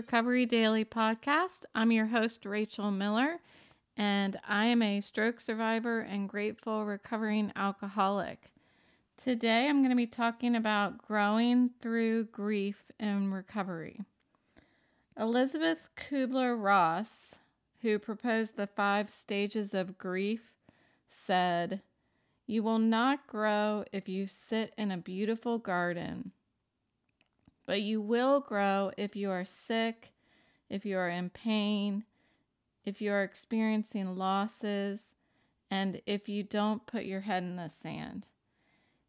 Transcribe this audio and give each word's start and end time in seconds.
Recovery 0.00 0.46
Daily 0.46 0.82
podcast. 0.82 1.66
I'm 1.74 1.92
your 1.92 2.06
host, 2.06 2.46
Rachel 2.46 2.90
Miller, 2.90 3.36
and 3.98 4.34
I 4.48 4.64
am 4.64 4.80
a 4.80 5.02
stroke 5.02 5.42
survivor 5.42 6.00
and 6.00 6.26
grateful 6.26 6.86
recovering 6.86 7.52
alcoholic. 7.54 8.50
Today, 9.22 9.68
I'm 9.68 9.80
going 9.80 9.90
to 9.90 9.96
be 9.96 10.06
talking 10.06 10.56
about 10.56 11.06
growing 11.06 11.68
through 11.82 12.24
grief 12.32 12.82
and 12.98 13.30
recovery. 13.30 14.00
Elizabeth 15.18 15.80
Kubler 15.98 16.56
Ross, 16.58 17.34
who 17.82 17.98
proposed 17.98 18.56
the 18.56 18.68
five 18.68 19.10
stages 19.10 19.74
of 19.74 19.98
grief, 19.98 20.54
said, 21.10 21.82
You 22.46 22.62
will 22.62 22.78
not 22.78 23.26
grow 23.26 23.84
if 23.92 24.08
you 24.08 24.26
sit 24.26 24.72
in 24.78 24.92
a 24.92 24.96
beautiful 24.96 25.58
garden 25.58 26.32
but 27.70 27.82
you 27.82 28.00
will 28.00 28.40
grow 28.40 28.90
if 28.98 29.14
you 29.14 29.30
are 29.30 29.44
sick, 29.44 30.12
if 30.68 30.84
you 30.84 30.98
are 30.98 31.08
in 31.08 31.30
pain, 31.30 32.02
if 32.84 33.00
you 33.00 33.12
are 33.12 33.22
experiencing 33.22 34.16
losses, 34.16 35.14
and 35.70 36.02
if 36.04 36.28
you 36.28 36.42
don't 36.42 36.84
put 36.86 37.04
your 37.04 37.20
head 37.20 37.44
in 37.44 37.54
the 37.54 37.68
sand. 37.68 38.26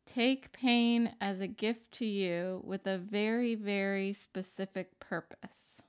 Take 0.06 0.52
pain 0.52 1.16
as 1.20 1.40
a 1.40 1.48
gift 1.48 1.92
to 1.94 2.06
you 2.06 2.62
with 2.64 2.86
a 2.86 3.00
very, 3.00 3.56
very 3.56 4.14
specific 4.14 5.00
purpose. 5.00 5.82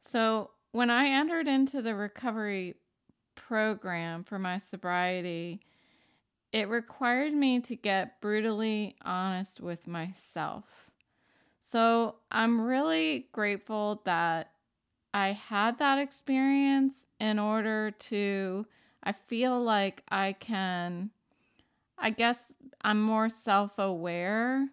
So, 0.00 0.52
when 0.70 0.88
I 0.88 1.08
entered 1.08 1.48
into 1.48 1.82
the 1.82 1.94
recovery 1.94 2.76
program 3.34 4.24
for 4.24 4.38
my 4.38 4.56
sobriety, 4.56 5.60
it 6.50 6.70
required 6.70 7.34
me 7.34 7.60
to 7.60 7.76
get 7.76 8.22
brutally 8.22 8.96
honest 9.04 9.60
with 9.60 9.86
myself. 9.86 10.81
So 11.64 12.16
I'm 12.30 12.60
really 12.60 13.28
grateful 13.32 14.02
that 14.04 14.50
I 15.14 15.28
had 15.28 15.78
that 15.78 15.98
experience 15.98 17.06
in 17.20 17.38
order 17.38 17.92
to, 17.92 18.66
I 19.04 19.12
feel 19.12 19.62
like 19.62 20.02
I 20.08 20.32
can, 20.32 21.10
I 21.96 22.10
guess 22.10 22.52
I'm 22.82 23.00
more 23.00 23.28
self 23.28 23.78
aware. 23.78 24.68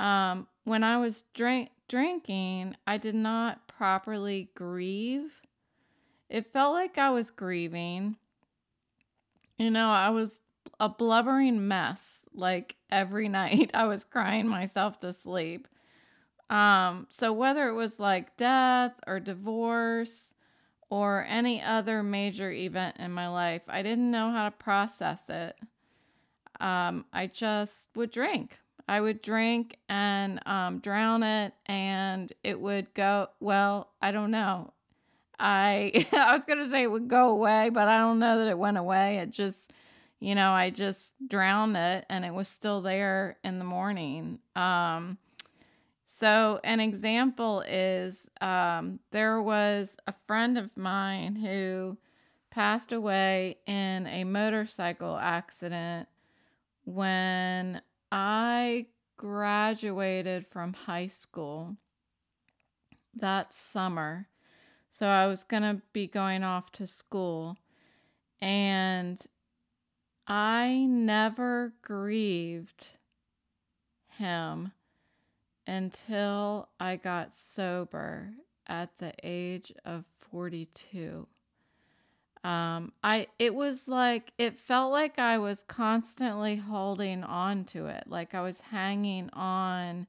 Um, 0.00 0.48
when 0.64 0.82
I 0.82 0.96
was 0.96 1.24
drink, 1.34 1.68
drinking, 1.86 2.76
I 2.86 2.96
did 2.96 3.14
not 3.14 3.68
properly 3.68 4.48
grieve. 4.54 5.32
It 6.30 6.50
felt 6.50 6.72
like 6.72 6.96
I 6.96 7.10
was 7.10 7.30
grieving. 7.30 8.16
You 9.58 9.70
know, 9.70 9.90
I 9.90 10.08
was 10.08 10.40
a 10.80 10.88
blubbering 10.88 11.68
mess. 11.68 12.20
Like 12.32 12.76
every 12.90 13.28
night, 13.40 13.70
I 13.74 13.84
was 13.84 14.02
crying 14.02 14.48
myself 14.48 14.98
to 15.00 15.12
sleep. 15.12 15.68
Um, 16.50 17.06
so 17.10 17.32
whether 17.32 17.68
it 17.68 17.74
was 17.74 17.98
like 17.98 18.36
death 18.36 18.92
or 19.06 19.18
divorce 19.20 20.34
or 20.90 21.24
any 21.28 21.62
other 21.62 22.02
major 22.02 22.50
event 22.50 22.96
in 22.98 23.12
my 23.12 23.28
life, 23.28 23.62
I 23.68 23.82
didn't 23.82 24.10
know 24.10 24.30
how 24.30 24.44
to 24.44 24.50
process 24.50 25.22
it. 25.28 25.56
Um, 26.60 27.04
I 27.12 27.26
just 27.26 27.88
would 27.96 28.10
drink. 28.10 28.58
I 28.86 29.00
would 29.00 29.22
drink 29.22 29.78
and 29.88 30.46
um, 30.46 30.78
drown 30.80 31.22
it, 31.22 31.54
and 31.66 32.32
it 32.42 32.60
would 32.60 32.92
go. 32.94 33.28
Well, 33.40 33.88
I 34.02 34.12
don't 34.12 34.30
know. 34.30 34.72
I 35.38 36.06
I 36.12 36.34
was 36.34 36.44
gonna 36.44 36.68
say 36.68 36.82
it 36.82 36.90
would 36.90 37.08
go 37.08 37.30
away, 37.30 37.70
but 37.70 37.88
I 37.88 37.98
don't 37.98 38.18
know 38.18 38.38
that 38.38 38.48
it 38.48 38.58
went 38.58 38.76
away. 38.76 39.18
It 39.18 39.30
just, 39.30 39.72
you 40.20 40.34
know, 40.34 40.52
I 40.52 40.70
just 40.70 41.12
drowned 41.26 41.76
it, 41.76 42.04
and 42.10 42.24
it 42.24 42.34
was 42.34 42.48
still 42.48 42.82
there 42.82 43.36
in 43.42 43.58
the 43.58 43.64
morning. 43.64 44.38
Um, 44.54 45.18
so, 46.06 46.60
an 46.62 46.80
example 46.80 47.62
is 47.66 48.28
um, 48.40 49.00
there 49.10 49.40
was 49.40 49.96
a 50.06 50.14
friend 50.26 50.58
of 50.58 50.76
mine 50.76 51.34
who 51.36 51.96
passed 52.50 52.92
away 52.92 53.56
in 53.66 54.06
a 54.06 54.24
motorcycle 54.24 55.16
accident 55.16 56.08
when 56.84 57.80
I 58.12 58.86
graduated 59.16 60.46
from 60.46 60.74
high 60.74 61.08
school 61.08 61.76
that 63.14 63.54
summer. 63.54 64.28
So, 64.90 65.06
I 65.06 65.26
was 65.26 65.42
going 65.42 65.62
to 65.62 65.80
be 65.94 66.06
going 66.06 66.44
off 66.44 66.70
to 66.72 66.86
school. 66.86 67.56
And 68.42 69.18
I 70.26 70.86
never 70.86 71.72
grieved 71.82 72.88
him 74.18 74.72
until 75.66 76.68
I 76.78 76.96
got 76.96 77.34
sober 77.34 78.30
at 78.66 78.98
the 78.98 79.12
age 79.22 79.72
of 79.84 80.04
42. 80.30 81.26
Um, 82.42 82.92
I 83.02 83.28
it 83.38 83.54
was 83.54 83.88
like 83.88 84.32
it 84.36 84.54
felt 84.54 84.92
like 84.92 85.18
I 85.18 85.38
was 85.38 85.64
constantly 85.66 86.56
holding 86.56 87.24
on 87.24 87.64
to 87.66 87.86
it, 87.86 88.04
like 88.06 88.34
I 88.34 88.42
was 88.42 88.60
hanging 88.60 89.30
on 89.32 90.06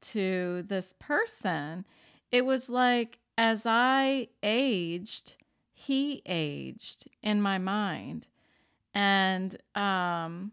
to 0.00 0.62
this 0.62 0.94
person. 0.98 1.84
It 2.32 2.44
was 2.44 2.68
like 2.68 3.20
as 3.38 3.62
I 3.64 4.28
aged, 4.42 5.36
he 5.72 6.22
aged 6.26 7.08
in 7.22 7.40
my 7.40 7.58
mind. 7.58 8.26
And 8.92 9.56
um 9.76 10.50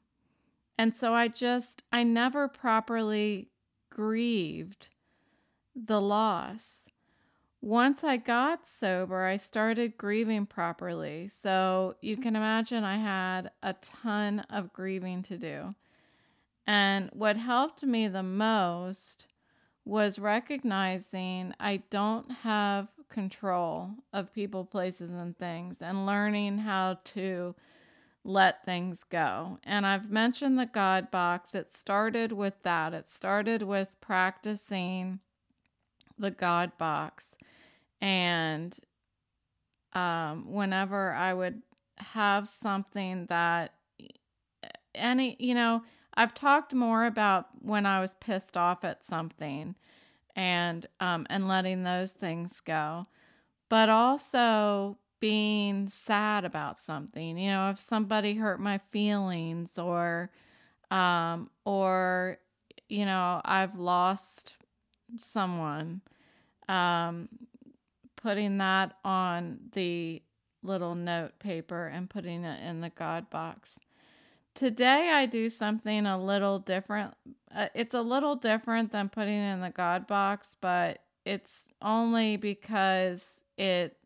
and 0.77 0.95
so 0.95 1.15
I 1.15 1.29
just 1.29 1.81
I 1.91 2.03
never 2.03 2.47
properly 2.47 3.49
grieved 3.97 4.89
the 5.75 5.99
loss. 5.99 6.87
Once 7.61 8.03
I 8.03 8.17
got 8.17 8.67
sober, 8.67 9.25
I 9.25 9.37
started 9.37 9.97
grieving 9.97 10.45
properly. 10.45 11.27
So 11.27 11.95
you 12.01 12.15
can 12.15 12.35
imagine 12.35 12.83
I 12.83 12.97
had 12.97 13.49
a 13.63 13.73
ton 13.73 14.41
of 14.51 14.71
grieving 14.71 15.23
to 15.23 15.37
do. 15.37 15.73
And 16.67 17.09
what 17.11 17.37
helped 17.37 17.83
me 17.83 18.07
the 18.07 18.23
most 18.23 19.25
was 19.83 20.19
recognizing 20.19 21.55
I 21.59 21.77
don't 21.89 22.29
have 22.43 22.89
control 23.09 23.91
of 24.13 24.33
people, 24.33 24.63
places, 24.63 25.09
and 25.09 25.35
things, 25.37 25.81
and 25.81 26.05
learning 26.05 26.59
how 26.59 26.99
to 27.05 27.55
let 28.27 28.65
things 28.65 29.03
go. 29.05 29.57
And 29.63 29.85
I've 29.85 30.11
mentioned 30.11 30.59
the 30.59 30.65
God 30.65 31.09
box. 31.09 31.55
It 31.55 31.73
started 31.73 32.33
with 32.33 32.61
that. 32.63 32.93
It 32.93 33.07
started 33.07 33.63
with 33.63 33.95
practicing 34.01 35.19
the 36.19 36.29
God 36.29 36.73
box. 36.77 37.35
And 38.01 38.77
um, 39.93 40.51
whenever 40.51 41.13
I 41.13 41.33
would 41.33 41.61
have 41.97 42.49
something 42.49 43.27
that 43.27 43.73
any, 44.93 45.37
you 45.39 45.55
know, 45.55 45.83
I've 46.15 46.33
talked 46.33 46.73
more 46.73 47.05
about 47.05 47.47
when 47.61 47.85
I 47.85 48.01
was 48.01 48.13
pissed 48.19 48.57
off 48.57 48.83
at 48.83 49.05
something 49.05 49.75
and 50.35 50.85
um, 50.99 51.25
and 51.29 51.47
letting 51.47 51.83
those 51.83 52.11
things 52.11 52.59
go, 52.59 53.07
but 53.69 53.87
also 53.87 54.97
being 55.19 55.89
sad 55.89 56.45
about 56.45 56.79
something. 56.79 57.37
You 57.37 57.51
know, 57.51 57.69
if 57.69 57.79
somebody 57.79 58.35
hurt 58.35 58.59
my 58.59 58.77
feelings 58.89 59.77
or 59.77 60.29
um 60.91 61.49
or 61.65 62.37
you 62.89 63.05
know, 63.05 63.41
I've 63.43 63.77
lost 63.77 64.55
someone 65.17 66.01
um 66.69 67.29
putting 68.15 68.57
that 68.57 68.97
on 69.03 69.59
the 69.73 70.21
little 70.63 70.95
note 70.95 71.39
paper 71.39 71.87
and 71.87 72.09
putting 72.09 72.43
it 72.43 72.61
in 72.63 72.81
the 72.81 72.89
God 72.89 73.29
box. 73.29 73.79
Today 74.53 75.11
I 75.11 75.27
do 75.27 75.49
something 75.49 76.05
a 76.05 76.21
little 76.21 76.59
different. 76.59 77.13
Uh, 77.53 77.67
it's 77.75 77.93
a 77.93 78.01
little 78.01 78.35
different 78.35 78.91
than 78.91 79.07
putting 79.07 79.35
in 79.37 79.61
the 79.61 79.69
God 79.69 80.07
box, 80.07 80.55
but 80.59 80.99
it's 81.25 81.67
only 81.81 82.37
because 82.37 83.43
it 83.57 83.96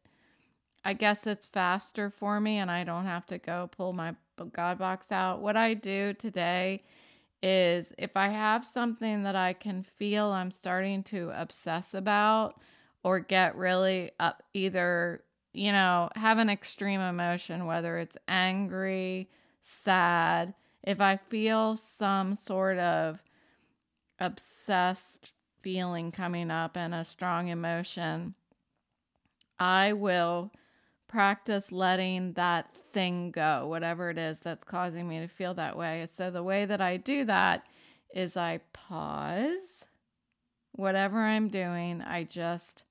I 0.84 0.94
guess 0.94 1.28
it's 1.28 1.46
faster 1.46 2.10
for 2.10 2.40
me 2.40 2.58
and 2.58 2.72
I 2.72 2.84
don't 2.84 3.06
have 3.06 3.26
to 3.28 3.38
go 3.38 3.70
pull 3.76 3.94
my 3.94 4.16
God 4.52 4.80
box 4.80 5.12
out. 5.12 5.42
What 5.42 5.56
I 5.56 5.76
do 5.76 6.14
today 6.14 6.84
is 7.44 7.94
if 7.98 8.16
I 8.16 8.30
have 8.30 8.66
something 8.66 9.24
that 9.24 9.36
I 9.36 9.54
can 9.54 9.84
feel 9.84 10.28
I'm 10.28 10.52
starting 10.52 11.04
to 11.04 11.32
obsess 11.36 11.94
about 11.94 12.60
or 13.04 13.20
get 13.20 13.56
really 13.56 14.12
up, 14.20 14.44
either, 14.54 15.24
you 15.54 15.72
know, 15.72 16.10
have 16.16 16.38
an 16.38 16.50
extreme 16.50 17.02
emotion, 17.02 17.66
whether 17.66 17.98
it's 17.98 18.18
angry, 18.28 19.30
sad, 19.62 20.54
if 20.84 21.00
I 21.00 21.18
feel 21.18 21.78
some 21.78 22.36
sort 22.36 22.80
of 22.80 23.22
obsessed 24.20 25.34
feeling 25.62 26.12
coming 26.12 26.50
up 26.50 26.76
and 26.76 26.94
a 26.94 27.06
strong 27.06 27.50
emotion, 27.50 28.34
I 29.60 29.94
will 29.94 30.52
practice 31.12 31.72
letting 31.72 32.34
that 32.34 32.74
thing 32.94 33.32
go, 33.32 33.68
whatever 33.68 34.10
it 34.10 34.18
is 34.18 34.40
that's 34.40 34.64
causing 34.64 35.08
me 35.08 35.20
to 35.20 35.28
feel 35.28 35.54
that 35.56 35.78
way. 35.78 36.08
So, 36.10 36.32
the 36.32 36.44
way 36.44 36.66
that 36.66 36.82
I 36.82 36.98
do 36.98 37.26
that 37.26 37.66
is 38.14 38.38
I 38.38 38.62
pause 38.74 39.86
whatever 40.74 41.20
I'm 41.20 41.50
doing, 41.50 42.02
I 42.02 42.24
just 42.24 42.86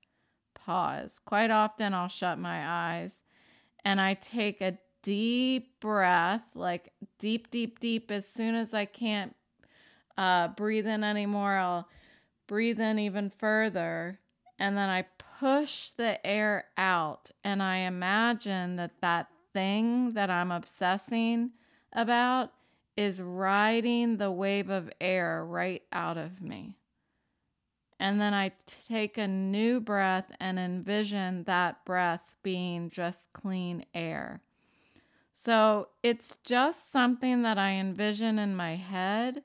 pause. 0.53 1.19
Quite 1.25 1.51
often, 1.51 1.93
I'll 1.93 2.07
shut 2.07 2.39
my 2.39 2.65
eyes 2.65 3.21
and 3.83 3.99
I 3.99 4.13
take 4.15 4.61
a 4.61 4.77
deep 5.03 5.79
breath, 5.79 6.43
like 6.53 6.93
deep, 7.19 7.49
deep, 7.49 7.79
deep. 7.79 8.11
As 8.11 8.27
soon 8.27 8.55
as 8.55 8.73
I 8.73 8.85
can't 8.85 9.35
uh, 10.17 10.49
breathe 10.49 10.87
in 10.87 11.03
anymore, 11.03 11.55
I'll 11.55 11.87
breathe 12.47 12.79
in 12.79 12.99
even 12.99 13.29
further. 13.29 14.19
And 14.61 14.77
then 14.77 14.89
I 14.89 15.05
push 15.39 15.89
the 15.89 16.23
air 16.23 16.65
out. 16.77 17.31
And 17.43 17.63
I 17.63 17.77
imagine 17.77 18.75
that 18.75 19.01
that 19.01 19.27
thing 19.53 20.11
that 20.11 20.29
I'm 20.29 20.51
obsessing 20.51 21.49
about 21.91 22.51
is 22.95 23.19
riding 23.19 24.17
the 24.17 24.31
wave 24.31 24.69
of 24.69 24.91
air 25.01 25.43
right 25.43 25.81
out 25.91 26.17
of 26.17 26.43
me. 26.43 26.75
And 27.99 28.21
then 28.21 28.35
I 28.35 28.51
take 28.87 29.17
a 29.17 29.27
new 29.27 29.79
breath 29.79 30.31
and 30.39 30.59
envision 30.59 31.43
that 31.45 31.83
breath 31.83 32.35
being 32.43 32.91
just 32.91 33.33
clean 33.33 33.83
air. 33.95 34.43
So 35.33 35.87
it's 36.03 36.37
just 36.43 36.91
something 36.91 37.41
that 37.41 37.57
I 37.57 37.71
envision 37.71 38.37
in 38.37 38.55
my 38.55 38.75
head, 38.75 39.41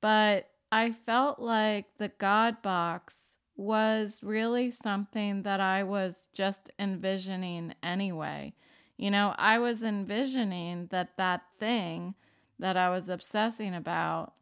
but 0.00 0.48
I 0.72 0.90
felt 0.90 1.38
like 1.38 1.86
the 1.98 2.08
God 2.18 2.62
box 2.62 3.29
was 3.60 4.20
really 4.22 4.70
something 4.70 5.42
that 5.42 5.60
I 5.60 5.82
was 5.82 6.28
just 6.32 6.70
envisioning 6.78 7.74
anyway. 7.82 8.54
You 8.96 9.10
know, 9.10 9.34
I 9.36 9.58
was 9.58 9.82
envisioning 9.82 10.86
that 10.90 11.18
that 11.18 11.42
thing 11.58 12.14
that 12.58 12.78
I 12.78 12.88
was 12.88 13.10
obsessing 13.10 13.74
about, 13.74 14.32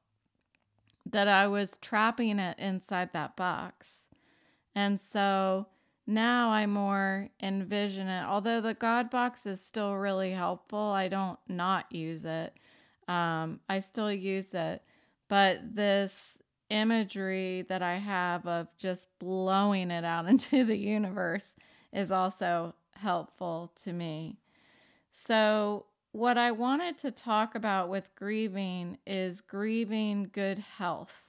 that 1.05 1.27
I 1.27 1.49
was 1.49 1.79
trapping 1.79 2.39
it 2.39 2.61
inside 2.61 3.13
that 3.13 3.35
box. 3.35 3.89
And 4.77 5.01
so 5.01 5.67
now 6.07 6.51
I 6.51 6.67
more 6.67 7.29
envision 7.43 8.07
it. 8.07 8.25
Although 8.25 8.61
the 8.61 8.75
God 8.75 9.11
box 9.11 9.47
is 9.47 9.61
still 9.61 9.95
really 9.97 10.31
helpful, 10.31 10.79
I 10.79 11.09
don't 11.09 11.41
not 11.49 11.91
use 11.91 12.25
it. 12.25 12.55
Um, 13.09 13.59
I 13.69 13.81
still 13.81 14.13
use 14.13 14.55
it. 14.55 14.81
But 15.29 15.75
this 15.75 16.39
imagery 16.71 17.65
that 17.69 17.83
I 17.83 17.97
have 17.97 18.47
of 18.47 18.69
just 18.77 19.07
blowing 19.19 19.91
it 19.91 20.05
out 20.05 20.27
into 20.29 20.65
the 20.65 20.77
universe 20.77 21.55
is 21.93 22.13
also 22.13 22.75
helpful 22.93 23.73
to 23.85 23.93
me. 23.93 24.39
So, 25.13 25.87
what 26.13 26.39
I 26.39 26.53
wanted 26.53 26.99
to 26.99 27.11
talk 27.11 27.55
about 27.55 27.89
with 27.91 28.15
grieving 28.15 28.99
is 29.07 29.41
grieving 29.41 30.31
good 30.33 30.59
health. 30.59 31.23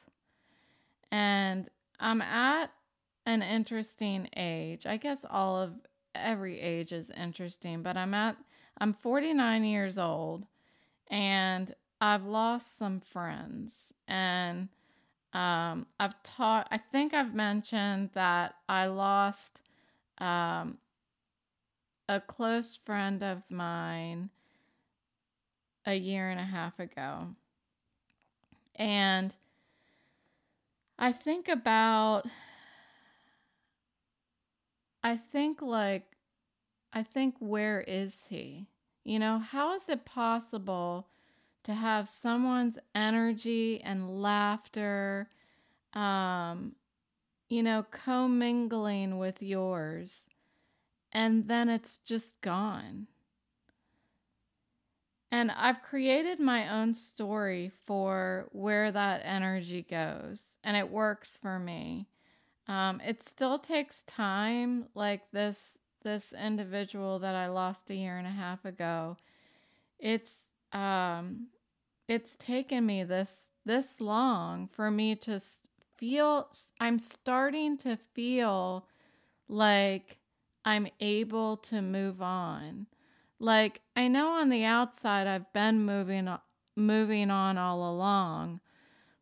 And 1.11 1.67
I'm 1.99 2.21
at 2.21 2.71
an 3.25 3.41
interesting 3.41 4.29
age. 4.35 4.85
I 4.85 4.97
guess 4.97 5.25
all 5.29 5.59
of 5.59 5.73
every 6.15 6.59
age 6.59 6.91
is 6.91 7.09
interesting, 7.11 7.83
but 7.83 7.97
I'm 7.97 8.13
at 8.13 8.37
I'm 8.81 8.93
49 8.93 9.65
years 9.65 9.97
old 9.97 10.47
and 11.09 11.73
I've 11.99 12.25
lost 12.25 12.77
some 12.77 13.01
friends 13.01 13.91
and 14.07 14.69
um, 15.33 15.85
I've 15.99 16.21
taught 16.23 16.67
I 16.71 16.77
think 16.77 17.13
I've 17.13 17.33
mentioned 17.33 18.11
that 18.13 18.55
I 18.67 18.87
lost 18.87 19.61
um, 20.17 20.77
a 22.07 22.19
close 22.19 22.77
friend 22.85 23.23
of 23.23 23.43
mine 23.49 24.29
a 25.85 25.95
year 25.95 26.29
and 26.29 26.39
a 26.39 26.43
half 26.43 26.79
ago. 26.79 27.35
And 28.75 29.35
I 30.97 31.11
think 31.11 31.47
about, 31.47 32.23
I 35.03 35.17
think 35.17 35.61
like, 35.61 36.05
I 36.91 37.03
think, 37.03 37.35
where 37.39 37.81
is 37.81 38.19
he? 38.29 38.67
You 39.03 39.19
know, 39.19 39.39
how 39.39 39.75
is 39.75 39.87
it 39.87 40.05
possible 40.05 41.07
to 41.63 41.73
have 41.73 42.09
someone's 42.09 42.79
energy 42.95 43.81
and 43.81 44.21
laughter, 44.21 45.29
um, 45.93 46.73
you 47.49 47.63
know, 47.63 47.85
commingling 47.91 49.17
with 49.17 49.41
yours? 49.41 50.29
and 51.11 51.47
then 51.47 51.69
it's 51.69 51.97
just 51.97 52.39
gone. 52.41 53.07
And 55.31 55.51
I've 55.51 55.83
created 55.83 56.39
my 56.39 56.69
own 56.69 56.93
story 56.95 57.71
for 57.85 58.47
where 58.51 58.91
that 58.91 59.21
energy 59.23 59.83
goes, 59.83 60.57
and 60.63 60.75
it 60.75 60.89
works 60.89 61.37
for 61.37 61.59
me. 61.59 62.07
Um, 62.67 62.99
it 63.05 63.27
still 63.27 63.59
takes 63.59 64.03
time, 64.03 64.85
like 64.95 65.31
this 65.31 65.77
this 66.03 66.33
individual 66.33 67.19
that 67.19 67.35
I 67.35 67.47
lost 67.47 67.89
a 67.89 67.95
year 67.95 68.17
and 68.17 68.25
a 68.25 68.31
half 68.31 68.65
ago. 68.65 69.17
It's 69.99 70.39
um, 70.71 71.47
it's 72.07 72.35
taken 72.35 72.85
me 72.85 73.03
this 73.03 73.47
this 73.65 74.01
long 74.01 74.67
for 74.67 74.89
me 74.89 75.15
to 75.15 75.39
feel. 75.97 76.49
I'm 76.79 76.99
starting 76.99 77.77
to 77.79 77.97
feel 77.97 78.87
like 79.47 80.17
I'm 80.65 80.87
able 80.99 81.57
to 81.57 81.81
move 81.81 82.21
on. 82.21 82.87
Like 83.39 83.81
I 83.95 84.07
know 84.07 84.31
on 84.31 84.49
the 84.49 84.63
outside 84.63 85.27
I've 85.27 85.51
been 85.53 85.85
moving 85.85 86.29
moving 86.75 87.29
on 87.31 87.57
all 87.57 87.89
along, 87.91 88.59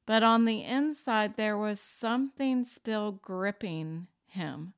but 0.05 0.23
on 0.23 0.45
the 0.45 0.63
inside 0.63 1.37
there 1.37 1.57
was 1.57 1.79
something 1.79 2.63
still 2.63 3.11
gripping 3.11 4.07
him, 4.27 4.73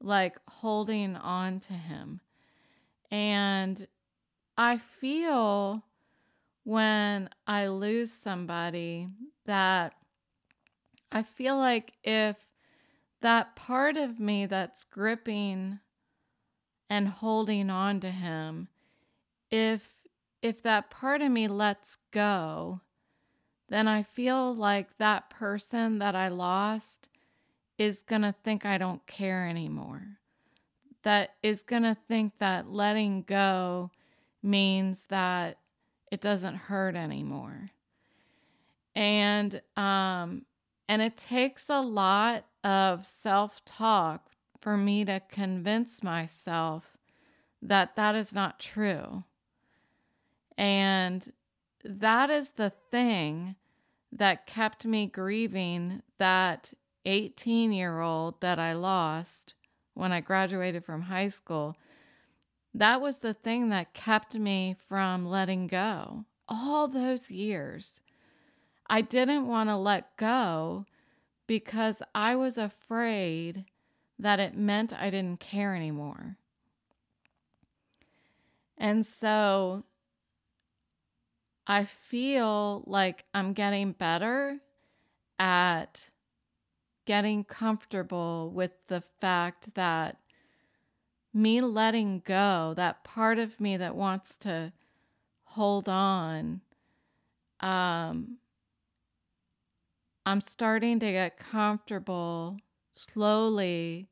like 0.00 0.38
holding 0.48 1.16
on 1.16 1.60
to 1.60 1.72
him. 1.72 2.20
And 3.10 3.86
I 4.56 4.78
feel 4.78 5.84
when 6.64 7.28
I 7.46 7.68
lose 7.68 8.12
somebody 8.12 9.08
that 9.46 9.94
I 11.12 11.22
feel 11.22 11.56
like 11.56 11.92
if 12.04 12.36
that 13.20 13.56
part 13.56 13.96
of 13.96 14.20
me 14.20 14.46
that's 14.46 14.84
gripping 14.84 15.80
and 16.88 17.08
holding 17.08 17.70
on 17.70 18.00
to 18.00 18.10
him 18.10 18.68
if 19.50 19.94
if 20.42 20.62
that 20.62 20.90
part 20.90 21.20
of 21.20 21.30
me 21.30 21.46
lets 21.46 21.98
go 22.10 22.80
then 23.68 23.86
i 23.86 24.02
feel 24.02 24.54
like 24.54 24.96
that 24.98 25.28
person 25.28 25.98
that 25.98 26.16
i 26.16 26.28
lost 26.28 27.10
is 27.80 28.02
going 28.02 28.20
to 28.20 28.34
think 28.44 28.66
i 28.66 28.76
don't 28.76 29.06
care 29.06 29.48
anymore. 29.48 30.18
That 31.02 31.30
is 31.42 31.62
going 31.62 31.84
to 31.84 31.96
think 32.08 32.34
that 32.38 32.70
letting 32.70 33.22
go 33.22 33.90
means 34.42 35.06
that 35.08 35.56
it 36.10 36.20
doesn't 36.20 36.56
hurt 36.56 36.96
anymore 36.96 37.70
and 38.94 39.60
um 39.76 40.44
and 40.88 41.02
it 41.02 41.16
takes 41.16 41.68
a 41.68 41.80
lot 41.80 42.46
of 42.64 43.06
self-talk 43.06 44.30
for 44.58 44.76
me 44.76 45.04
to 45.04 45.20
convince 45.28 46.02
myself 46.02 46.98
that 47.62 47.96
that 47.96 48.14
is 48.14 48.32
not 48.32 48.58
true. 48.58 49.24
And 50.56 51.32
that 51.84 52.28
is 52.28 52.50
the 52.50 52.70
thing 52.90 53.56
that 54.12 54.46
kept 54.46 54.84
me 54.84 55.06
grieving 55.06 56.02
that 56.18 56.74
18 57.06 57.72
year 57.72 58.00
old 58.00 58.40
that 58.40 58.58
I 58.58 58.72
lost 58.72 59.54
when 59.94 60.12
I 60.12 60.20
graduated 60.20 60.84
from 60.84 61.02
high 61.02 61.28
school. 61.28 61.76
That 62.72 63.00
was 63.00 63.18
the 63.18 63.34
thing 63.34 63.70
that 63.70 63.94
kept 63.94 64.34
me 64.34 64.76
from 64.88 65.26
letting 65.26 65.66
go 65.66 66.24
all 66.48 66.88
those 66.88 67.30
years. 67.30 68.02
I 68.88 69.00
didn't 69.00 69.46
want 69.46 69.68
to 69.68 69.76
let 69.76 70.16
go 70.16 70.86
because 71.46 72.02
I 72.14 72.36
was 72.36 72.58
afraid 72.58 73.64
that 74.18 74.38
it 74.38 74.56
meant 74.56 74.92
I 74.92 75.10
didn't 75.10 75.40
care 75.40 75.74
anymore. 75.74 76.36
And 78.78 79.04
so 79.04 79.84
I 81.66 81.84
feel 81.84 82.84
like 82.86 83.24
I'm 83.34 83.52
getting 83.52 83.92
better 83.92 84.60
at 85.38 86.10
getting 87.04 87.42
comfortable 87.42 88.50
with 88.54 88.72
the 88.86 89.00
fact 89.00 89.74
that 89.74 90.19
me 91.32 91.60
letting 91.60 92.22
go, 92.24 92.74
that 92.76 93.04
part 93.04 93.38
of 93.38 93.60
me 93.60 93.76
that 93.76 93.94
wants 93.94 94.36
to 94.38 94.72
hold 95.44 95.88
on, 95.88 96.60
um, 97.60 98.38
I'm 100.26 100.40
starting 100.40 100.98
to 101.00 101.10
get 101.10 101.38
comfortable 101.38 102.58
slowly 102.92 104.08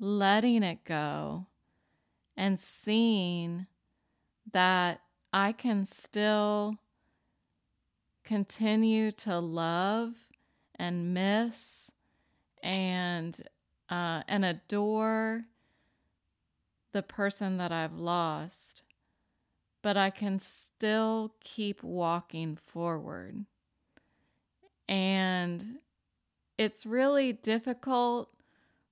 letting 0.00 0.62
it 0.62 0.84
go 0.84 1.46
and 2.36 2.58
seeing 2.58 3.66
that 4.52 5.00
I 5.32 5.52
can 5.52 5.84
still 5.84 6.76
continue 8.24 9.12
to 9.12 9.38
love 9.38 10.14
and 10.74 11.14
miss 11.14 11.90
and 12.62 13.40
uh, 13.90 14.22
and 14.28 14.44
adore 14.44 15.44
the 16.92 17.02
person 17.02 17.58
that 17.58 17.72
I've 17.72 17.94
lost, 17.94 18.82
but 19.82 19.96
I 19.96 20.10
can 20.10 20.38
still 20.38 21.34
keep 21.40 21.82
walking 21.82 22.56
forward. 22.56 23.44
And 24.88 25.78
it's 26.56 26.86
really 26.86 27.32
difficult 27.32 28.30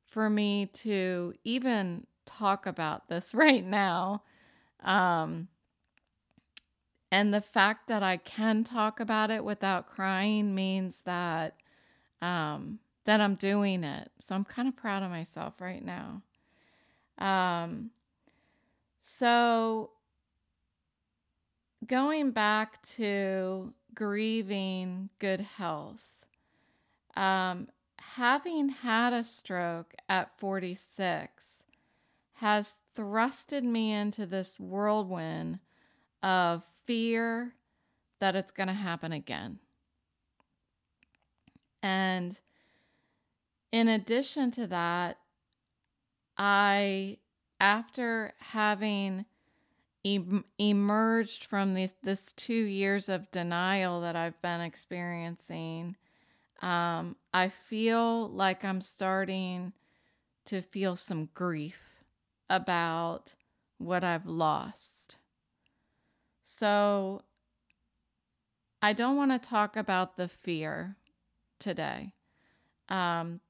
for 0.06 0.30
me 0.30 0.66
to 0.66 1.34
even 1.44 2.06
talk 2.26 2.66
about 2.66 3.08
this 3.08 3.34
right 3.34 3.64
now. 3.64 4.22
Um, 4.82 5.48
and 7.10 7.32
the 7.32 7.40
fact 7.40 7.88
that 7.88 8.02
I 8.02 8.16
can 8.18 8.64
talk 8.64 9.00
about 9.00 9.30
it 9.30 9.44
without 9.44 9.86
crying 9.86 10.54
means 10.54 11.00
that 11.04 11.56
um, 12.20 12.80
that 13.04 13.20
I'm 13.20 13.36
doing 13.36 13.84
it. 13.84 14.10
So 14.18 14.34
I'm 14.34 14.44
kind 14.44 14.68
of 14.68 14.76
proud 14.76 15.02
of 15.02 15.10
myself 15.10 15.60
right 15.60 15.84
now. 15.84 16.22
Um, 17.18 17.90
so 19.00 19.90
going 21.86 22.30
back 22.30 22.82
to 22.82 23.72
grieving 23.94 25.08
good 25.18 25.40
health, 25.40 26.04
um, 27.16 27.68
having 27.98 28.68
had 28.68 29.12
a 29.12 29.24
stroke 29.24 29.94
at 30.08 30.38
46 30.38 31.64
has 32.34 32.80
thrusted 32.94 33.62
me 33.62 33.92
into 33.92 34.26
this 34.26 34.60
whirlwind 34.60 35.58
of 36.22 36.62
fear 36.84 37.54
that 38.20 38.36
it's 38.36 38.52
going 38.52 38.66
to 38.66 38.74
happen 38.74 39.12
again. 39.12 39.58
And 41.82 42.38
in 43.72 43.88
addition 43.88 44.50
to 44.52 44.66
that, 44.66 45.18
I, 46.38 47.18
after 47.60 48.34
having 48.38 49.26
em- 50.04 50.44
emerged 50.58 51.44
from 51.44 51.74
this, 51.74 51.94
this 52.02 52.32
two 52.32 52.54
years 52.54 53.08
of 53.08 53.30
denial 53.30 54.00
that 54.02 54.16
I've 54.16 54.40
been 54.42 54.60
experiencing, 54.60 55.96
um, 56.62 57.16
I 57.32 57.48
feel 57.48 58.28
like 58.28 58.64
I'm 58.64 58.80
starting 58.80 59.72
to 60.46 60.62
feel 60.62 60.96
some 60.96 61.28
grief 61.34 62.02
about 62.48 63.34
what 63.78 64.04
I've 64.04 64.26
lost. 64.26 65.16
So 66.44 67.22
I 68.80 68.92
don't 68.92 69.16
want 69.16 69.32
to 69.32 69.38
talk 69.38 69.76
about 69.76 70.16
the 70.16 70.28
fear 70.28 70.96
today. 71.58 72.12
Um, 72.88 73.40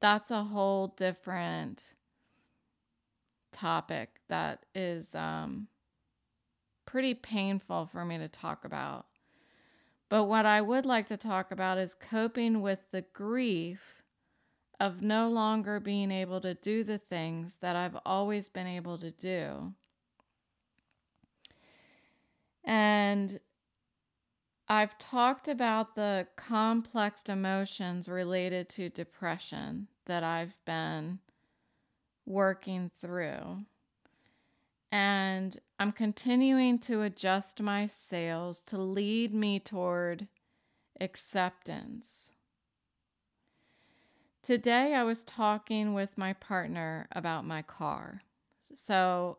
that's 0.00 0.30
a 0.30 0.44
whole 0.44 0.88
different 0.88 1.94
topic 3.52 4.20
that 4.28 4.66
is 4.74 5.14
um, 5.14 5.68
pretty 6.84 7.14
painful 7.14 7.86
for 7.86 8.04
me 8.04 8.18
to 8.18 8.28
talk 8.28 8.64
about. 8.64 9.06
But 10.08 10.24
what 10.24 10.46
I 10.46 10.60
would 10.60 10.86
like 10.86 11.06
to 11.08 11.16
talk 11.16 11.50
about 11.50 11.78
is 11.78 11.94
coping 11.94 12.62
with 12.62 12.78
the 12.92 13.02
grief 13.12 14.02
of 14.78 15.02
no 15.02 15.28
longer 15.28 15.80
being 15.80 16.10
able 16.10 16.40
to 16.42 16.54
do 16.54 16.84
the 16.84 16.98
things 16.98 17.56
that 17.60 17.76
I've 17.76 17.96
always 18.04 18.48
been 18.48 18.66
able 18.66 18.98
to 18.98 19.10
do. 19.10 19.72
And 22.62 23.40
I've 24.68 24.98
talked 24.98 25.46
about 25.46 25.94
the 25.94 26.26
complex 26.34 27.22
emotions 27.28 28.08
related 28.08 28.68
to 28.70 28.88
depression 28.88 29.86
that 30.06 30.24
I've 30.24 30.56
been 30.64 31.20
working 32.24 32.90
through. 33.00 33.64
And 34.90 35.56
I'm 35.78 35.92
continuing 35.92 36.78
to 36.80 37.02
adjust 37.02 37.60
my 37.60 37.86
sails 37.86 38.60
to 38.62 38.78
lead 38.78 39.32
me 39.32 39.60
toward 39.60 40.26
acceptance. 41.00 42.32
Today, 44.42 44.94
I 44.94 45.02
was 45.02 45.22
talking 45.24 45.92
with 45.92 46.16
my 46.16 46.32
partner 46.32 47.06
about 47.12 47.44
my 47.44 47.62
car. 47.62 48.22
So, 48.74 49.38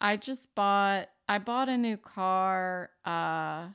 I 0.00 0.16
just 0.16 0.54
bought 0.54 1.08
I 1.28 1.38
bought 1.38 1.68
a 1.68 1.78
new 1.78 1.96
car 1.96 2.90
uh, 3.04 3.68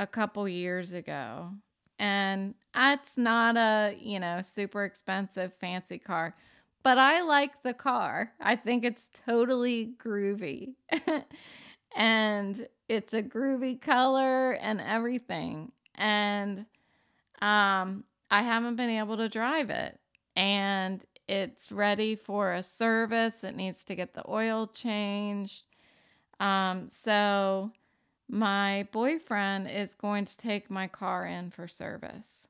a 0.00 0.06
couple 0.06 0.48
years 0.48 0.92
ago, 0.92 1.50
and 1.98 2.54
it's 2.76 3.16
not 3.16 3.56
a 3.56 3.96
you 4.00 4.20
know 4.20 4.40
super 4.42 4.84
expensive 4.84 5.52
fancy 5.60 5.98
car, 5.98 6.34
but 6.82 6.98
I 6.98 7.22
like 7.22 7.62
the 7.62 7.74
car. 7.74 8.32
I 8.40 8.56
think 8.56 8.84
it's 8.84 9.10
totally 9.26 9.94
groovy. 10.02 10.74
and 11.96 12.66
it's 12.88 13.14
a 13.14 13.22
groovy 13.22 13.80
color 13.80 14.52
and 14.52 14.80
everything. 14.80 15.72
And 15.94 16.66
um 17.40 18.04
I 18.30 18.42
haven't 18.42 18.76
been 18.76 18.90
able 18.90 19.16
to 19.18 19.28
drive 19.28 19.70
it. 19.70 19.98
And 20.36 21.04
it's 21.28 21.72
ready 21.72 22.16
for 22.16 22.52
a 22.52 22.62
service. 22.62 23.44
It 23.44 23.56
needs 23.56 23.84
to 23.84 23.94
get 23.94 24.14
the 24.14 24.28
oil 24.28 24.66
changed. 24.66 25.64
Um 26.40 26.88
so 26.90 27.72
my 28.34 28.88
boyfriend 28.90 29.70
is 29.70 29.94
going 29.94 30.24
to 30.24 30.36
take 30.36 30.68
my 30.68 30.88
car 30.88 31.24
in 31.24 31.50
for 31.50 31.68
service. 31.68 32.48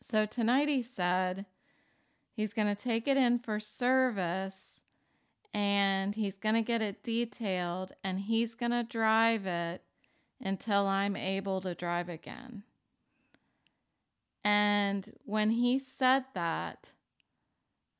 So 0.00 0.26
tonight 0.26 0.68
he 0.68 0.80
said, 0.80 1.44
He's 2.32 2.52
going 2.52 2.68
to 2.68 2.80
take 2.80 3.08
it 3.08 3.16
in 3.16 3.40
for 3.40 3.58
service 3.58 4.82
and 5.52 6.14
he's 6.14 6.36
going 6.36 6.54
to 6.54 6.62
get 6.62 6.80
it 6.80 7.02
detailed 7.02 7.90
and 8.04 8.20
he's 8.20 8.54
going 8.54 8.70
to 8.70 8.84
drive 8.84 9.44
it 9.44 9.82
until 10.40 10.86
I'm 10.86 11.16
able 11.16 11.60
to 11.62 11.74
drive 11.74 12.08
again. 12.08 12.62
And 14.44 15.14
when 15.24 15.50
he 15.50 15.80
said 15.80 16.26
that, 16.34 16.92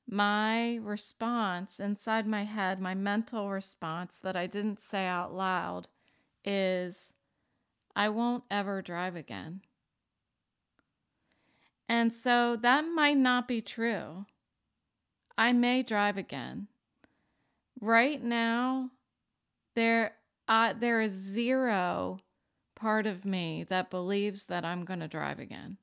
my 0.08 0.76
response 0.76 1.80
inside 1.80 2.28
my 2.28 2.44
head, 2.44 2.80
my 2.80 2.94
mental 2.94 3.50
response 3.50 4.18
that 4.18 4.36
I 4.36 4.46
didn't 4.46 4.78
say 4.78 5.04
out 5.04 5.34
loud 5.34 5.88
is, 6.48 7.12
I 7.94 8.08
won't 8.08 8.44
ever 8.50 8.80
drive 8.80 9.14
again. 9.14 9.60
And 11.88 12.12
so 12.12 12.56
that 12.56 12.86
might 12.86 13.18
not 13.18 13.46
be 13.46 13.60
true. 13.60 14.24
I 15.36 15.52
may 15.52 15.82
drive 15.82 16.16
again. 16.16 16.68
Right 17.80 18.22
now, 18.22 18.90
there 19.76 20.14
uh, 20.48 20.72
there 20.78 21.00
is 21.00 21.12
zero 21.12 22.20
part 22.74 23.06
of 23.06 23.24
me 23.24 23.64
that 23.68 23.90
believes 23.90 24.44
that 24.44 24.64
I'm 24.64 24.84
going 24.84 25.00
to 25.00 25.08
drive 25.08 25.38
again. 25.38 25.76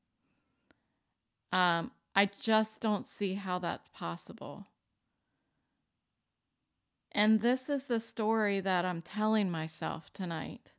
Um, 1.52 1.92
I 2.16 2.30
just 2.40 2.82
don't 2.82 3.06
see 3.06 3.36
how 3.36 3.60
that's 3.60 3.90
possible. 3.90 4.66
And 7.18 7.40
this 7.40 7.70
is 7.70 7.86
the 7.86 8.02
story 8.02 8.60
that 8.60 8.84
I'm 8.84 9.02
telling 9.02 9.50
myself 9.50 10.12
tonight. 10.12 10.74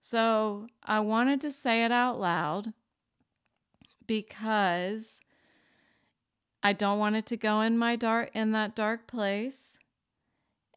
So 0.00 0.66
I 0.82 0.98
wanted 0.98 1.40
to 1.42 1.52
say 1.52 1.84
it 1.84 1.92
out 1.92 2.18
loud 2.18 2.72
because 4.04 5.20
I 6.60 6.72
don't 6.72 6.98
want 6.98 7.14
it 7.14 7.24
to 7.26 7.36
go 7.36 7.60
in 7.60 7.78
my 7.78 7.94
dark 7.94 8.30
in 8.34 8.50
that 8.50 8.74
dark 8.74 9.06
place. 9.06 9.78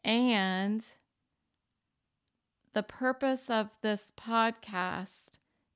And 0.03 0.85
the 2.73 2.83
purpose 2.83 3.49
of 3.49 3.71
this 3.81 4.13
podcast 4.15 5.31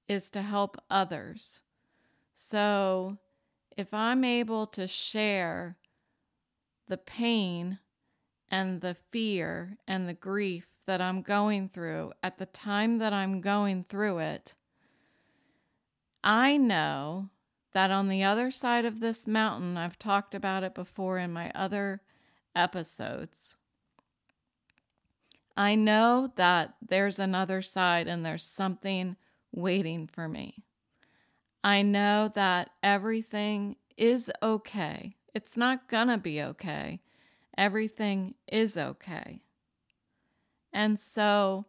is 0.07 0.29
to 0.29 0.43
help 0.43 0.79
others. 0.91 1.61
So 2.35 3.17
if 3.75 3.91
I'm 3.95 4.23
able 4.23 4.67
to 4.67 4.87
share 4.87 5.77
the 6.87 6.97
pain 6.97 7.79
and 8.51 8.81
the 8.81 8.95
fear 9.09 9.77
and 9.87 10.07
the 10.07 10.13
grief 10.13 10.67
that 10.85 11.01
I'm 11.01 11.21
going 11.21 11.69
through 11.69 12.11
at 12.21 12.37
the 12.37 12.45
time 12.45 12.97
that 12.97 13.13
I'm 13.13 13.39
going 13.39 13.83
through 13.83 14.19
it, 14.19 14.55
I 16.23 16.57
know 16.57 17.29
that 17.71 17.89
on 17.89 18.09
the 18.09 18.23
other 18.23 18.51
side 18.51 18.83
of 18.83 18.99
this 18.99 19.25
mountain, 19.25 19.77
I've 19.77 19.97
talked 19.97 20.35
about 20.35 20.63
it 20.63 20.75
before 20.75 21.17
in 21.17 21.31
my 21.31 21.51
other 21.55 22.01
episodes. 22.53 23.55
I 25.55 25.75
know 25.75 26.31
that 26.35 26.75
there's 26.85 27.19
another 27.19 27.61
side 27.61 28.07
and 28.07 28.25
there's 28.25 28.43
something 28.43 29.15
waiting 29.53 30.07
for 30.07 30.27
me. 30.27 30.63
I 31.63 31.81
know 31.81 32.31
that 32.35 32.71
everything 32.83 33.77
is 33.95 34.31
okay. 34.41 35.15
It's 35.33 35.55
not 35.55 35.87
gonna 35.87 36.17
be 36.17 36.41
okay. 36.41 37.01
Everything 37.61 38.33
is 38.51 38.75
okay. 38.75 39.43
And 40.73 40.97
so 40.97 41.67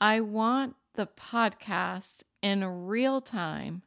I 0.00 0.20
want 0.20 0.76
the 0.94 1.06
podcast 1.06 2.22
in 2.40 2.64
real 2.64 3.20
time 3.20 3.82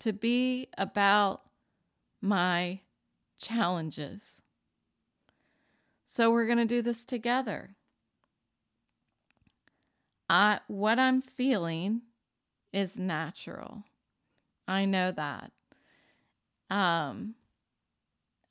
to 0.00 0.12
be 0.12 0.66
about 0.76 1.42
my 2.20 2.80
challenges. 3.40 4.42
So 6.04 6.32
we're 6.32 6.46
going 6.46 6.58
to 6.58 6.64
do 6.64 6.82
this 6.82 7.04
together. 7.04 7.76
I 10.28 10.58
what 10.66 10.98
I'm 10.98 11.22
feeling 11.22 12.02
is 12.72 12.98
natural. 12.98 13.84
I 14.66 14.84
know 14.84 15.12
that. 15.12 15.52
Um 16.68 17.36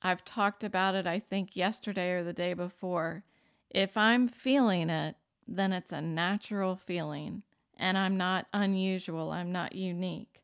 I've 0.05 0.24
talked 0.24 0.63
about 0.63 0.93
it 0.93 1.07
I 1.07 1.17
think 1.17 1.55
yesterday 1.55 2.12
or 2.12 2.24
the 2.24 2.31
day 2.31 2.53
before. 2.53 3.24
If 3.71 3.97
I'm 3.97 4.27
feeling 4.27 4.91
it, 4.91 5.15
then 5.47 5.74
it's 5.74 5.91
a 5.91 6.00
natural 6.00 6.75
feeling 6.75 7.41
and 7.75 7.97
I'm 7.97 8.15
not 8.15 8.45
unusual, 8.53 9.31
I'm 9.31 9.51
not 9.51 9.74
unique. 9.74 10.43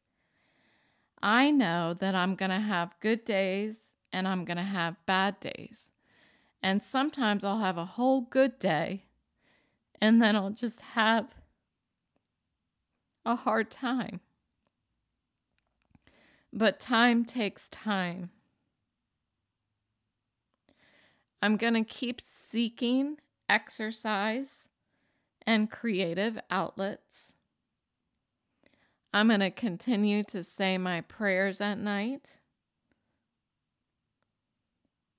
I 1.21 1.51
know 1.51 1.93
that 1.93 2.15
I'm 2.15 2.33
going 2.33 2.49
to 2.49 2.59
have 2.59 2.99
good 3.01 3.23
days 3.23 3.93
and 4.11 4.27
I'm 4.27 4.45
going 4.45 4.57
to 4.57 4.63
have 4.63 5.05
bad 5.05 5.39
days. 5.39 5.91
And 6.63 6.81
sometimes 6.81 7.43
I'll 7.43 7.59
have 7.59 7.77
a 7.77 7.85
whole 7.85 8.21
good 8.21 8.57
day 8.57 9.05
and 10.01 10.19
then 10.19 10.35
I'll 10.35 10.49
just 10.49 10.81
have 10.81 11.35
a 13.27 13.35
hard 13.35 13.69
time. 13.69 14.21
But 16.51 16.79
time 16.79 17.25
takes 17.25 17.69
time. 17.69 18.31
I'm 21.41 21.57
going 21.57 21.73
to 21.73 21.83
keep 21.83 22.21
seeking 22.21 23.17
exercise 23.49 24.69
and 25.45 25.71
creative 25.71 26.39
outlets. 26.51 27.33
I'm 29.13 29.27
going 29.27 29.39
to 29.41 29.51
continue 29.51 30.23
to 30.25 30.43
say 30.43 30.77
my 30.77 31.01
prayers 31.01 31.59
at 31.59 31.77
night. 31.77 32.37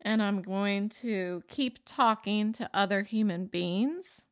And 0.01 0.23
I'm 0.23 0.43
going 0.43 0.89
to 0.89 1.43
keep 1.49 1.81
talking 1.85 2.53
to 2.55 2.71
other 2.73 3.03
human 3.03 3.47
beings. 3.47 4.25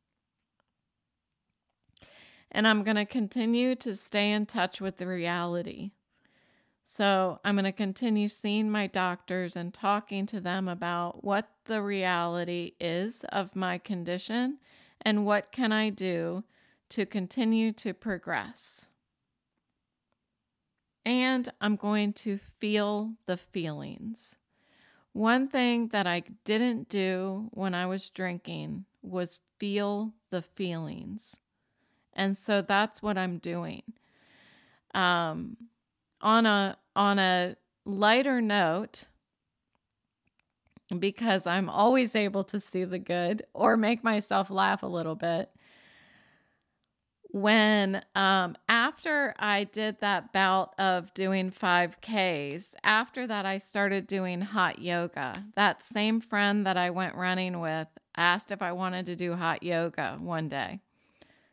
And 2.51 2.67
I'm 2.67 2.83
going 2.83 2.97
to 2.97 3.05
continue 3.05 3.75
to 3.75 3.95
stay 3.95 4.31
in 4.31 4.45
touch 4.45 4.81
with 4.81 4.97
the 4.97 5.07
reality. 5.07 5.91
So 6.93 7.39
I'm 7.45 7.55
going 7.55 7.63
to 7.63 7.71
continue 7.71 8.27
seeing 8.27 8.69
my 8.69 8.85
doctors 8.85 9.55
and 9.55 9.73
talking 9.73 10.25
to 10.25 10.41
them 10.41 10.67
about 10.67 11.23
what 11.23 11.47
the 11.63 11.81
reality 11.81 12.73
is 12.81 13.23
of 13.31 13.55
my 13.55 13.77
condition 13.77 14.57
and 15.01 15.25
what 15.25 15.53
can 15.53 15.71
I 15.71 15.89
do 15.89 16.43
to 16.89 17.05
continue 17.05 17.71
to 17.71 17.93
progress. 17.93 18.87
And 21.05 21.49
I'm 21.61 21.77
going 21.77 22.11
to 22.11 22.37
feel 22.37 23.13
the 23.25 23.37
feelings. 23.37 24.35
One 25.13 25.47
thing 25.47 25.87
that 25.93 26.07
I 26.07 26.23
didn't 26.43 26.89
do 26.89 27.47
when 27.51 27.73
I 27.73 27.85
was 27.85 28.09
drinking 28.09 28.83
was 29.01 29.39
feel 29.57 30.11
the 30.29 30.41
feelings. 30.41 31.37
And 32.11 32.35
so 32.35 32.61
that's 32.61 33.01
what 33.01 33.17
I'm 33.17 33.37
doing. 33.37 33.83
Um, 34.93 35.55
on 36.21 36.45
a 36.45 36.77
on 36.95 37.19
a 37.19 37.55
lighter 37.85 38.41
note, 38.41 39.05
because 40.97 41.47
I'm 41.47 41.69
always 41.69 42.15
able 42.15 42.43
to 42.45 42.59
see 42.59 42.83
the 42.83 42.99
good 42.99 43.43
or 43.53 43.77
make 43.77 44.03
myself 44.03 44.49
laugh 44.49 44.83
a 44.83 44.87
little 44.87 45.15
bit. 45.15 45.49
When 47.33 48.03
um, 48.13 48.57
after 48.67 49.33
I 49.39 49.63
did 49.63 50.01
that 50.01 50.33
bout 50.33 50.77
of 50.77 51.13
doing 51.13 51.49
5Ks, 51.49 52.73
after 52.83 53.25
that, 53.25 53.45
I 53.45 53.57
started 53.57 54.05
doing 54.05 54.41
hot 54.41 54.79
yoga. 54.79 55.45
That 55.55 55.81
same 55.81 56.19
friend 56.19 56.65
that 56.65 56.75
I 56.75 56.89
went 56.89 57.15
running 57.15 57.61
with 57.61 57.87
asked 58.17 58.51
if 58.51 58.61
I 58.61 58.73
wanted 58.73 59.05
to 59.05 59.15
do 59.15 59.35
hot 59.35 59.63
yoga 59.63 60.17
one 60.19 60.49
day. 60.49 60.81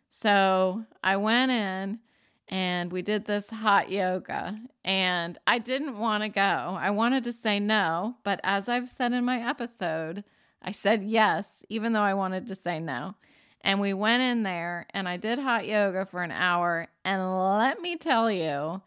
So 0.08 0.84
I 1.04 1.16
went 1.16 1.52
in 1.52 2.00
and 2.48 2.90
we 2.90 3.02
did 3.02 3.26
this 3.26 3.50
hot 3.50 3.90
yoga 3.90 4.58
and 4.84 5.36
I 5.46 5.58
didn't 5.58 5.98
want 5.98 6.22
to 6.22 6.28
go. 6.28 6.40
I 6.40 6.90
wanted 6.90 7.24
to 7.24 7.32
say 7.32 7.60
no, 7.60 8.16
but 8.24 8.40
as 8.42 8.68
I've 8.68 8.88
said 8.88 9.12
in 9.12 9.24
my 9.24 9.46
episode, 9.46 10.24
I 10.62 10.72
said 10.72 11.04
yes 11.04 11.62
even 11.68 11.92
though 11.92 12.02
I 12.02 12.14
wanted 12.14 12.46
to 12.48 12.54
say 12.54 12.80
no. 12.80 13.14
And 13.60 13.80
we 13.80 13.92
went 13.92 14.22
in 14.22 14.44
there 14.44 14.86
and 14.90 15.08
I 15.08 15.16
did 15.16 15.38
hot 15.38 15.66
yoga 15.66 16.06
for 16.06 16.22
an 16.22 16.30
hour 16.30 16.88
and 17.04 17.38
let 17.58 17.80
me 17.80 17.96
tell 17.96 18.30
you 18.30 18.80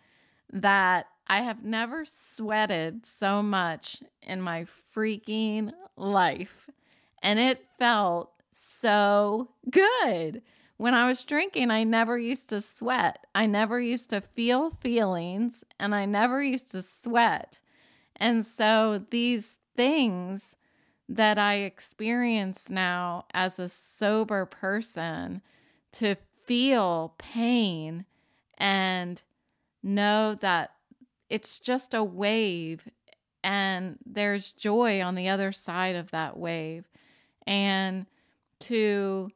that 0.54 1.08
I 1.28 1.42
have 1.42 1.64
never 1.64 2.04
sweated 2.06 3.06
so 3.06 3.42
much 3.42 4.04
in 4.22 4.42
my 4.42 4.66
freaking 4.96 5.72
life. 5.96 6.70
And 7.22 7.40
it 7.40 7.66
felt 7.78 8.32
so 8.52 9.50
good. 9.70 10.42
When 10.82 10.96
I 10.96 11.06
was 11.06 11.24
drinking, 11.24 11.70
I 11.70 11.84
never 11.84 12.18
used 12.18 12.50
to 12.50 12.60
sweat. 12.60 13.28
I 13.36 13.46
never 13.46 13.80
used 13.80 14.10
to 14.10 14.20
feel 14.20 14.72
feelings 14.82 15.64
and 15.80 15.94
I 15.94 16.08
never 16.08 16.42
used 16.42 16.72
to 16.72 16.82
sweat. 16.82 17.62
And 18.16 18.44
so 18.44 19.06
these 19.12 19.58
things 19.76 20.56
that 21.08 21.38
I 21.38 21.58
experience 21.58 22.68
now 22.72 23.26
as 23.32 23.60
a 23.60 23.70
sober 23.70 24.48
person 24.48 25.44
to 25.92 26.16
feel 26.48 27.14
pain 27.20 28.06
and 28.58 29.22
know 29.84 30.34
that 30.34 30.72
it's 31.30 31.60
just 31.60 31.94
a 31.94 32.04
wave 32.04 32.90
and 33.44 34.00
there's 34.04 34.52
joy 34.52 35.00
on 35.00 35.14
the 35.14 35.30
other 35.30 35.52
side 35.52 35.96
of 35.96 36.10
that 36.10 36.38
wave. 36.38 36.90
And 37.46 38.08
to 38.62 39.32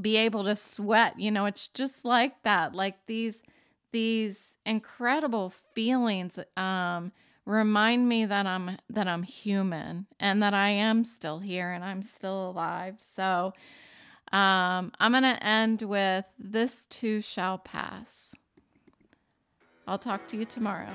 be 0.00 0.16
able 0.16 0.44
to 0.44 0.54
sweat 0.54 1.18
you 1.18 1.30
know 1.30 1.46
it's 1.46 1.68
just 1.68 2.04
like 2.04 2.42
that 2.42 2.74
like 2.74 2.96
these 3.06 3.42
these 3.92 4.56
incredible 4.66 5.52
feelings 5.74 6.38
um 6.56 7.10
remind 7.48 8.06
me 8.06 8.26
that 8.26 8.46
i'm 8.46 8.76
that 8.90 9.08
i'm 9.08 9.22
human 9.22 10.06
and 10.20 10.42
that 10.42 10.52
i 10.52 10.68
am 10.68 11.02
still 11.02 11.38
here 11.38 11.72
and 11.72 11.82
i'm 11.82 12.02
still 12.02 12.50
alive. 12.50 12.96
So 13.00 13.54
um 14.32 14.92
i'm 15.00 15.12
gonna 15.12 15.38
end 15.40 15.80
with 15.82 16.26
this 16.38 16.86
too 16.86 17.22
shall 17.22 17.58
pass. 17.58 18.34
I'll 19.86 19.98
talk 19.98 20.28
to 20.28 20.36
you 20.36 20.44
tomorrow 20.44 20.90